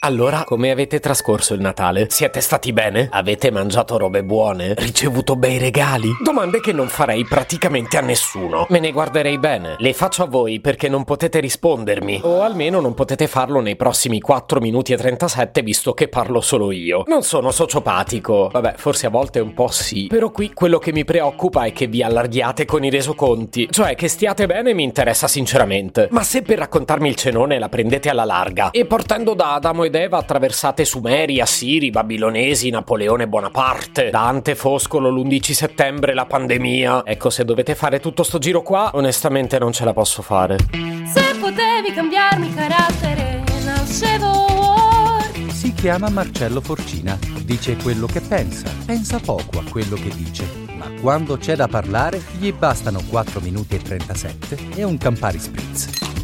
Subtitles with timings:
[0.00, 2.06] Allora, come avete trascorso il Natale?
[2.10, 3.08] Siete stati bene?
[3.10, 4.74] Avete mangiato robe buone?
[4.76, 6.10] Ricevuto bei regali?
[6.22, 8.66] Domande che non farei praticamente a nessuno.
[8.68, 9.74] Me ne guarderei bene.
[9.78, 12.20] Le faccio a voi perché non potete rispondermi.
[12.22, 16.72] O almeno non potete farlo nei prossimi 4 minuti e 37 visto che parlo solo
[16.72, 17.02] io.
[17.06, 18.50] Non sono sociopatico.
[18.52, 20.08] Vabbè, forse a volte un po' sì.
[20.08, 23.66] Però qui quello che mi preoccupa è che vi allarghiate con i resoconti.
[23.70, 26.08] Cioè, che stiate bene mi interessa sinceramente.
[26.10, 29.94] Ma se per raccontarmi il cenone la prendete alla larga e partendo da Adamo ed
[29.94, 37.02] Eva attraversate Sumeri, Assiri, Babilonesi, Napoleone Bonaparte, Dante, Foscolo, l'11 settembre, la pandemia.
[37.04, 40.58] Ecco, se dovete fare tutto sto giro qua, onestamente non ce la posso fare.
[40.70, 44.44] Se potevi cambiarmi carattere, nascevo
[45.48, 50.44] Si chiama Marcello Forcina, dice quello che pensa, pensa poco a quello che dice,
[50.76, 56.15] ma quando c'è da parlare gli bastano 4 minuti e 37 e un Campari Spritz.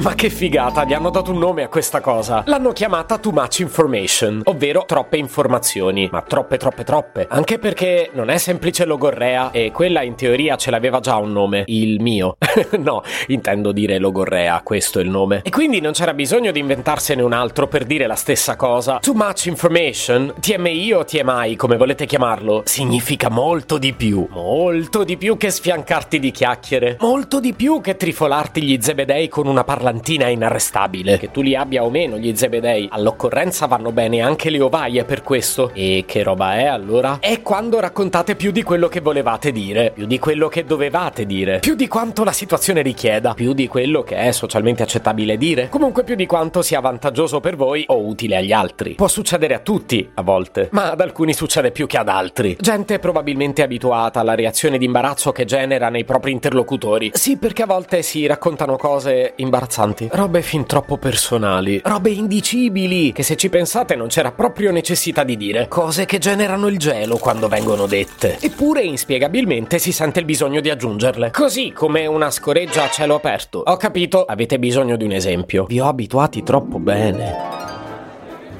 [0.00, 2.42] Ma che figata, gli hanno dato un nome a questa cosa.
[2.46, 6.08] L'hanno chiamata Too Much Information, ovvero troppe informazioni.
[6.10, 7.26] Ma troppe, troppe, troppe.
[7.28, 11.64] Anche perché non è semplice logorrea e quella in teoria ce l'aveva già un nome.
[11.66, 12.38] Il mio.
[12.80, 15.42] no, intendo dire logorrea, questo è il nome.
[15.44, 19.00] E quindi non c'era bisogno di inventarsene un altro per dire la stessa cosa.
[19.00, 24.26] Too Much Information, TMI o TMI, come volete chiamarlo, significa molto di più.
[24.30, 26.96] Molto di più che sfiancarti di chiacchiere.
[27.00, 31.18] Molto di più che trifolarti gli zebedei con una parlantina inarrestabile.
[31.18, 35.22] Che tu li abbia o meno gli zebedei, all'occorrenza vanno bene anche le ovaie per
[35.22, 35.72] questo.
[35.74, 37.18] E che roba è allora?
[37.20, 41.58] È quando raccontate più di quello che volevate dire, più di quello che dovevate dire,
[41.58, 46.04] più di quanto la situazione richieda, più di quello che è socialmente accettabile dire, comunque
[46.04, 48.94] più di quanto sia vantaggioso per voi o utile agli altri.
[48.94, 52.56] Può succedere a tutti, a volte, ma ad alcuni succede più che ad altri.
[52.60, 57.10] Gente probabilmente abituata alla reazione di imbarazzo che genera nei propri interlocutori.
[57.14, 59.79] Sì, perché a volte si raccontano cose imbarazzanti,
[60.10, 65.36] robe fin troppo personali, robe indicibili, che se ci pensate non c'era proprio necessità di
[65.36, 68.38] dire, cose che generano il gelo quando vengono dette.
[68.40, 71.30] Eppure inspiegabilmente si sente il bisogno di aggiungerle.
[71.30, 73.62] Così come una scoreggia a cielo aperto.
[73.64, 75.64] Ho capito, avete bisogno di un esempio.
[75.64, 77.34] Vi ho abituati troppo bene.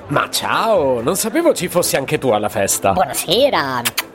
[0.08, 2.92] Ma ciao, non sapevo ci fossi anche tu alla festa.
[2.92, 4.09] Buonasera.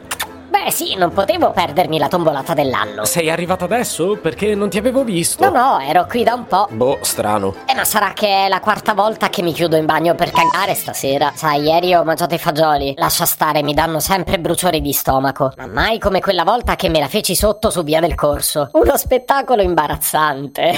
[0.56, 3.04] Beh sì, non potevo perdermi la tombolata dell'anno.
[3.04, 4.16] Sei arrivata adesso?
[4.16, 5.44] Perché non ti avevo visto.
[5.44, 6.70] No, no, ero qui da un po'.
[6.72, 7.56] Boh, strano.
[7.66, 10.74] Eh, ma sarà che è la quarta volta che mi chiudo in bagno per cagare
[10.74, 11.34] stasera.
[11.36, 12.94] Sai, ieri ho mangiato i fagioli.
[12.96, 15.52] Lascia stare, mi danno sempre bruciori di stomaco.
[15.58, 18.70] Ma mai come quella volta che me la feci sotto su via del corso.
[18.72, 20.74] Uno spettacolo imbarazzante.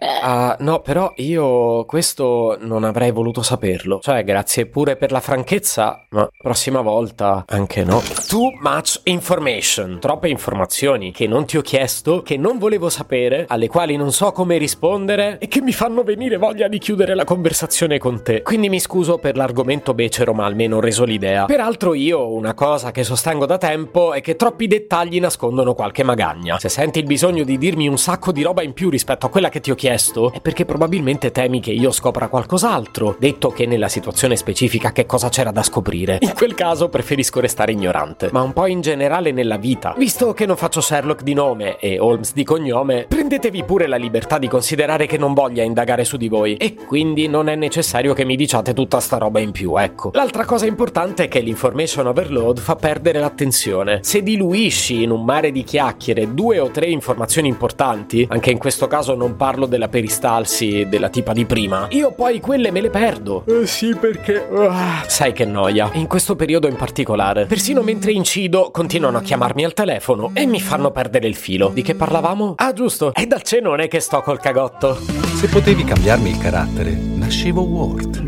[0.24, 3.98] Ah, no, però io questo non avrei voluto saperlo.
[4.00, 8.00] Cioè, grazie pure per la franchezza, ma prossima volta anche no.
[8.28, 9.98] Too much information.
[10.00, 14.32] Troppe informazioni che non ti ho chiesto, che non volevo sapere, alle quali non so
[14.32, 18.42] come rispondere e che mi fanno venire voglia di chiudere la conversazione con te.
[18.42, 21.44] Quindi mi scuso per l'argomento becero, ma almeno ho reso l'idea.
[21.44, 26.58] Peraltro io una cosa che sostengo da tempo è che troppi dettagli nascondono qualche magagna.
[26.58, 29.48] Se senti il bisogno di dirmi un sacco di roba in più rispetto a quella
[29.48, 33.88] che ti ho chiesto, è perché probabilmente temi che io scopra qualcos'altro, detto che nella
[33.88, 36.18] situazione specifica che cosa c'era da scoprire.
[36.20, 39.94] In quel caso preferisco restare ignorante, ma un po' in generale nella vita.
[39.96, 44.38] Visto che non faccio Sherlock di nome e Holmes di cognome, prendetevi pure la libertà
[44.38, 48.24] di considerare che non voglia indagare su di voi e quindi non è necessario che
[48.24, 50.10] mi diciate tutta sta roba in più, ecco.
[50.14, 54.00] L'altra cosa importante è che l'information overload fa perdere l'attenzione.
[54.02, 58.86] Se diluisci in un mare di chiacchiere due o tre informazioni importanti, anche in questo
[58.86, 63.44] caso non parlo della peristalsi della tipa di prima, io poi quelle me le perdo.
[63.46, 64.46] Eh sì, perché...
[64.68, 65.90] ah, sai che noia.
[65.94, 67.46] In questo periodo in particolare.
[67.46, 71.70] Persino mentre incido continuano a chiamarmi al telefono e mi fanno perdere il filo.
[71.72, 72.52] Di che parlavamo?
[72.58, 73.14] Ah, giusto.
[73.14, 74.94] È dal cenone che sto col cagotto.
[74.94, 78.22] Se potevi cambiarmi il carattere, nascevo Ward.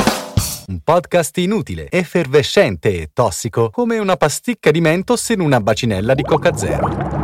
[0.69, 6.23] Un podcast inutile, effervescente e tossico, come una pasticca di mentos in una bacinella di
[6.23, 7.24] Coca Zero.